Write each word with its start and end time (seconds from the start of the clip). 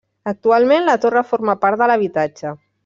Actualment 0.29 0.87
la 0.87 0.97
torre 1.05 1.25
forma 1.35 1.59
part 1.67 1.81
de 1.85 1.93
l'habitatge. 1.93 2.59